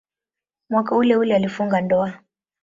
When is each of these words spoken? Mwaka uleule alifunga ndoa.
Mwaka 0.69 0.95
uleule 0.95 1.35
alifunga 1.35 1.81
ndoa. 1.81 2.17